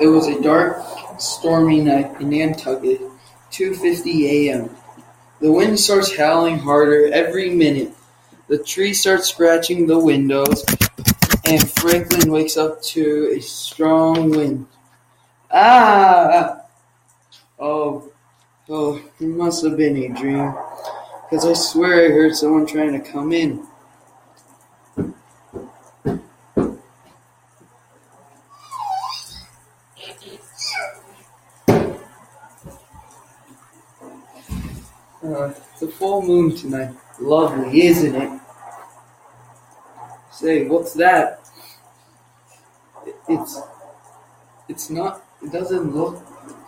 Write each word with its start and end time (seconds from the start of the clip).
It 0.00 0.08
was 0.08 0.26
a 0.26 0.42
dark, 0.42 0.82
stormy 1.18 1.80
night 1.80 2.20
in 2.20 2.30
Nantucket, 2.30 3.00
2:50 3.52 4.24
a.m. 4.26 4.76
The 5.40 5.52
wind 5.52 5.78
starts 5.78 6.16
howling 6.16 6.58
harder 6.58 7.12
every 7.12 7.50
minute. 7.50 7.92
The 8.48 8.58
trees 8.58 9.00
start 9.00 9.24
scratching 9.24 9.86
the 9.86 9.98
windows, 9.98 10.64
and 11.44 11.70
Franklin 11.72 12.32
wakes 12.32 12.56
up 12.56 12.82
to 12.82 13.32
a 13.36 13.40
strong 13.40 14.30
wind. 14.30 14.66
Ah! 15.52 16.62
Oh, 17.58 18.10
oh, 18.68 19.00
it 19.20 19.26
must 19.26 19.64
have 19.64 19.76
been 19.76 19.96
a 19.96 20.08
dream, 20.08 20.54
because 21.30 21.46
I 21.46 21.52
swear 21.52 22.06
I 22.06 22.08
heard 22.08 22.34
someone 22.34 22.66
trying 22.66 22.92
to 22.92 23.12
come 23.12 23.32
in. 23.32 23.64
Uh, 35.24 35.52
it's 35.72 35.82
a 35.82 35.88
full 35.88 36.22
moon 36.22 36.54
tonight. 36.54 36.94
Lovely, 37.18 37.82
isn't 37.86 38.14
it? 38.14 38.40
Say, 40.32 40.66
what's 40.66 40.92
that? 40.94 41.40
It- 43.06 43.16
It's, 43.28 43.60
it's 44.68 44.90
not. 44.90 45.22
It 45.42 45.52
doesn't 45.52 45.94
look 45.94 46.16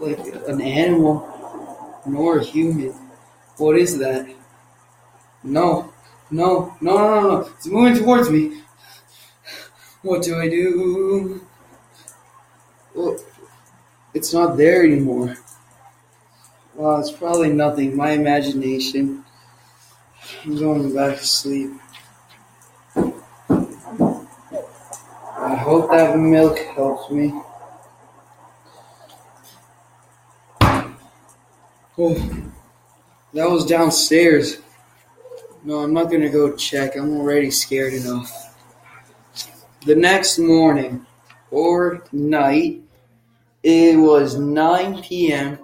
like 0.00 0.18
an 0.48 0.60
animal, 0.60 1.14
nor 2.06 2.38
a 2.38 2.44
human. 2.44 2.92
What 3.58 3.76
is 3.78 3.98
that? 3.98 4.28
No, 5.42 5.92
no, 6.30 6.74
no, 6.80 6.96
no, 6.96 7.20
no, 7.20 7.20
no! 7.30 7.36
It's 7.56 7.66
moving 7.66 7.96
towards 8.02 8.28
me. 8.30 8.62
What 10.02 10.22
do 10.22 10.36
I 10.38 10.48
do? 10.48 11.40
Oh, 12.96 13.16
it's 14.14 14.32
not 14.32 14.56
there 14.56 14.84
anymore. 14.84 15.36
Well, 16.76 17.00
it's 17.00 17.10
probably 17.10 17.50
nothing. 17.54 17.96
My 17.96 18.10
imagination. 18.10 19.24
I'm 20.44 20.58
going 20.58 20.94
back 20.94 21.16
to 21.16 21.26
sleep. 21.26 21.70
I 25.38 25.54
hope 25.54 25.90
that 25.90 26.18
milk 26.18 26.58
helps 26.58 27.10
me. 27.10 27.32
Oh, 31.98 32.14
that 33.32 33.48
was 33.50 33.64
downstairs. 33.64 34.58
No, 35.64 35.78
I'm 35.78 35.94
not 35.94 36.10
gonna 36.10 36.28
go 36.28 36.54
check. 36.56 36.94
I'm 36.94 37.16
already 37.16 37.50
scared 37.50 37.94
enough. 37.94 38.30
The 39.86 39.94
next 39.94 40.38
morning 40.38 41.06
or 41.50 42.04
night, 42.12 42.82
it 43.62 43.98
was 43.98 44.36
9 44.36 45.02
p.m. 45.02 45.58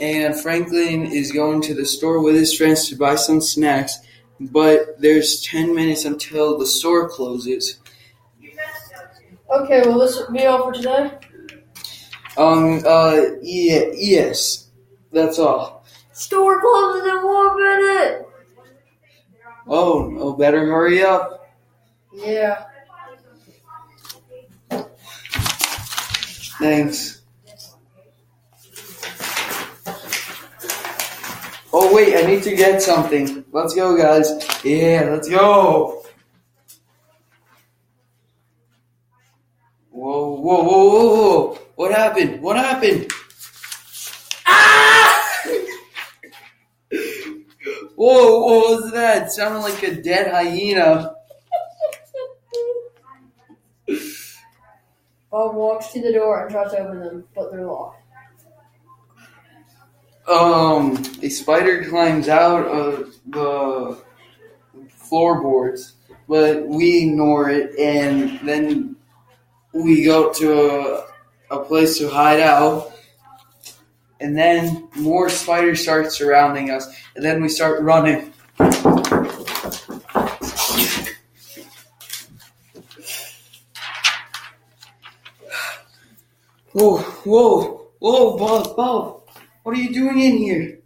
and 0.00 0.38
Franklin 0.38 1.06
is 1.06 1.32
going 1.32 1.62
to 1.62 1.74
the 1.74 1.84
store 1.84 2.22
with 2.22 2.34
his 2.34 2.56
friends 2.56 2.88
to 2.88 2.96
buy 2.96 3.14
some 3.14 3.40
snacks, 3.40 3.98
but 4.40 5.00
there's 5.00 5.42
10 5.42 5.74
minutes 5.74 6.04
until 6.04 6.58
the 6.58 6.66
store 6.66 7.08
closes. 7.08 7.78
Okay, 9.50 9.82
will 9.82 9.98
this 10.00 10.20
be 10.32 10.46
all 10.46 10.64
for 10.64 10.72
today? 10.72 11.12
Um, 12.36 12.82
uh, 12.84 13.20
yeah, 13.42 13.84
yes, 13.94 14.70
that's 15.12 15.38
all. 15.38 15.84
Store 16.12 16.60
closes 16.60 17.06
in 17.06 17.24
one 17.24 17.56
minute. 17.56 18.28
Oh, 19.66 20.14
oh, 20.18 20.32
better 20.34 20.66
hurry 20.66 21.02
up. 21.02 21.48
Yeah. 22.12 22.64
Thanks. 26.58 27.23
Wait, 31.94 32.16
I 32.16 32.22
need 32.26 32.42
to 32.42 32.56
get 32.56 32.82
something. 32.82 33.44
Let's 33.52 33.74
go, 33.74 33.96
guys. 33.96 34.28
Yeah, 34.64 35.08
let's 35.12 35.28
go. 35.28 36.02
Whoa, 39.90 40.34
whoa, 40.34 40.64
whoa, 40.64 40.84
whoa, 40.88 41.14
whoa. 41.14 41.58
What 41.76 41.92
happened? 41.92 42.42
What 42.42 42.56
happened? 42.56 43.10
Ah! 44.46 45.40
Whoa, 47.96 48.40
what 48.40 48.82
was 48.82 48.92
that? 48.92 49.26
It 49.28 49.30
sounded 49.30 49.60
like 49.60 49.82
a 49.84 49.94
dead 50.02 50.32
hyena. 50.32 51.14
Bob 55.30 55.54
walks 55.54 55.92
to 55.92 56.02
the 56.02 56.12
door 56.12 56.42
and 56.42 56.50
tries 56.50 56.72
to 56.72 56.78
open 56.80 56.98
them, 56.98 57.24
but 57.34 57.52
they're 57.52 57.64
locked. 57.64 58.03
Um, 60.26 61.02
a 61.22 61.28
spider 61.28 61.84
climbs 61.84 62.28
out 62.28 62.66
of 62.66 63.14
the 63.26 64.02
floorboards, 64.88 65.92
but 66.26 66.66
we 66.66 67.02
ignore 67.02 67.50
it, 67.50 67.78
and 67.78 68.40
then 68.40 68.96
we 69.74 70.02
go 70.02 70.32
to 70.32 70.70
a, 70.70 71.06
a 71.50 71.64
place 71.64 71.98
to 71.98 72.08
hide 72.08 72.40
out, 72.40 72.92
and 74.20 74.36
then 74.36 74.88
more 74.96 75.28
spiders 75.28 75.82
start 75.82 76.10
surrounding 76.10 76.70
us, 76.70 76.88
and 77.16 77.24
then 77.24 77.42
we 77.42 77.48
start 77.50 77.82
running. 77.82 78.32
Whoa, 86.72 86.98
whoa, 86.98 87.90
whoa, 87.98 88.38
Bob, 88.38 88.76
Bob, 88.76 89.23
what 89.64 89.76
are 89.76 89.80
you 89.80 89.92
doing 89.92 90.20
in 90.20 90.36
here? 90.36 90.78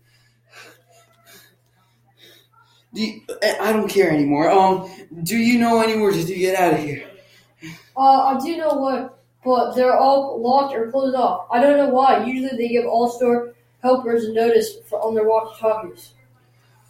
Do 2.94 3.03
you, 3.03 3.21
I 3.61 3.72
don't 3.72 3.89
care 3.89 4.11
anymore. 4.11 4.49
Um, 4.49 4.91
do 5.22 5.37
you 5.37 5.59
know 5.59 5.83
any 5.83 5.93
anywhere 5.93 6.12
to 6.12 6.25
get 6.25 6.59
out 6.59 6.75
of 6.75 6.81
here? 6.81 7.06
Uh, 7.97 8.00
I 8.00 8.41
do 8.43 8.56
know 8.56 8.75
one, 8.75 9.11
but 9.44 9.75
they're 9.75 9.97
all 9.97 10.41
locked 10.41 10.75
or 10.75 10.91
closed 10.91 11.15
off. 11.15 11.49
I 11.50 11.61
don't 11.61 11.77
know 11.77 11.93
why. 11.93 12.25
Usually 12.25 12.56
they 12.56 12.69
give 12.69 12.87
all 12.87 13.11
store 13.11 13.53
helpers 13.83 14.25
a 14.25 14.33
notice 14.33 14.77
for, 14.89 15.00
on 15.00 15.15
their 15.15 15.28
walkie-talkies. 15.28 16.15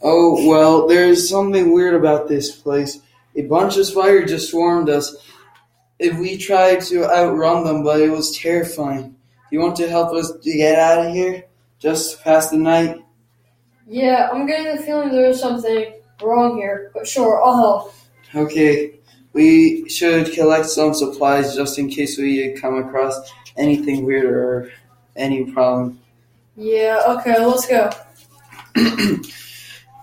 Oh, 0.02 0.46
well, 0.46 0.86
there's 0.86 1.28
something 1.28 1.72
weird 1.72 1.94
about 1.94 2.28
this 2.28 2.54
place. 2.54 3.00
A 3.34 3.42
bunch 3.42 3.76
of 3.76 3.86
spiders 3.86 4.30
just 4.30 4.50
swarmed 4.50 4.88
us. 4.88 5.16
If 5.98 6.16
we 6.18 6.36
tried 6.36 6.82
to 6.82 7.06
outrun 7.06 7.64
them, 7.64 7.82
but 7.82 8.00
it 8.00 8.10
was 8.10 8.36
terrifying. 8.38 9.10
Do 9.10 9.16
you 9.50 9.60
want 9.60 9.76
to 9.76 9.88
help 9.88 10.14
us 10.14 10.30
to 10.30 10.52
get 10.52 10.78
out 10.78 11.06
of 11.06 11.12
here? 11.12 11.47
Just 11.78 12.22
pass 12.22 12.50
the 12.50 12.56
night? 12.56 13.04
Yeah, 13.86 14.28
I'm 14.32 14.46
getting 14.46 14.76
the 14.76 14.82
feeling 14.82 15.10
there 15.10 15.30
is 15.30 15.40
something 15.40 15.94
wrong 16.22 16.58
here, 16.58 16.90
but 16.92 17.06
sure, 17.06 17.42
I'll 17.42 17.56
help. 17.56 17.94
Okay. 18.34 18.94
We 19.32 19.88
should 19.88 20.32
collect 20.32 20.66
some 20.66 20.94
supplies 20.94 21.54
just 21.54 21.78
in 21.78 21.88
case 21.88 22.18
we 22.18 22.52
come 22.54 22.78
across 22.78 23.30
anything 23.56 24.04
weird 24.04 24.26
or 24.26 24.72
any 25.16 25.52
problem. 25.52 26.00
Yeah, 26.56 27.02
okay, 27.06 27.44
let's 27.44 27.66
go. 27.66 27.90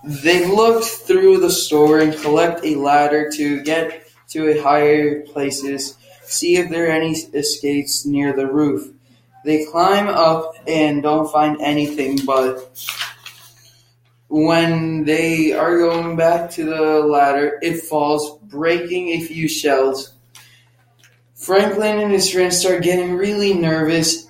They 0.06 0.46
look 0.46 0.84
through 0.84 1.40
the 1.40 1.50
store 1.50 1.98
and 1.98 2.16
collect 2.16 2.64
a 2.64 2.76
ladder 2.76 3.28
to 3.32 3.60
get 3.64 4.06
to 4.28 4.50
a 4.50 4.62
higher 4.62 5.22
places, 5.22 5.98
see 6.22 6.58
if 6.58 6.70
there 6.70 6.86
are 6.86 6.92
any 6.92 7.10
escapes 7.10 8.06
near 8.06 8.32
the 8.32 8.46
roof. 8.46 8.88
They 9.46 9.64
climb 9.64 10.08
up 10.08 10.56
and 10.66 11.04
don't 11.04 11.30
find 11.30 11.60
anything, 11.60 12.18
but 12.26 12.68
when 14.26 15.04
they 15.04 15.52
are 15.52 15.78
going 15.78 16.16
back 16.16 16.50
to 16.54 16.64
the 16.64 16.98
ladder, 16.98 17.56
it 17.62 17.82
falls, 17.82 18.40
breaking 18.40 19.10
a 19.10 19.20
few 19.20 19.46
shells. 19.46 20.14
Franklin 21.36 22.00
and 22.00 22.10
his 22.10 22.28
friends 22.28 22.58
start 22.58 22.82
getting 22.82 23.14
really 23.14 23.54
nervous, 23.54 24.26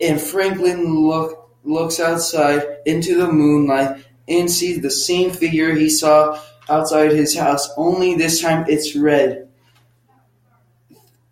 and 0.00 0.20
Franklin 0.20 1.06
look, 1.06 1.48
looks 1.62 2.00
outside 2.00 2.78
into 2.86 3.16
the 3.16 3.30
moonlight 3.30 4.04
and 4.26 4.50
sees 4.50 4.82
the 4.82 4.90
same 4.90 5.30
figure 5.30 5.76
he 5.76 5.88
saw 5.88 6.42
outside 6.68 7.12
his 7.12 7.38
house, 7.38 7.68
only 7.76 8.16
this 8.16 8.40
time 8.42 8.64
it's 8.68 8.96
red. 8.96 9.48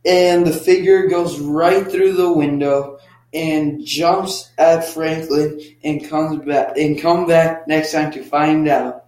And 0.05 0.47
the 0.47 0.53
figure 0.53 1.09
goes 1.09 1.41
right 1.41 1.85
through 1.85 2.13
the 2.13 2.33
window 2.33 3.01
and 3.35 3.85
jumps 3.85 4.51
at 4.59 4.85
Franklin 4.85 5.61
and 5.83 6.09
comes 6.09 6.45
back 6.45 6.77
and 6.77 7.01
come 7.01 7.27
back 7.27 7.67
next 7.67 7.93
time 7.93 8.13
to 8.13 8.23
find 8.23 8.69
out. 8.69 9.04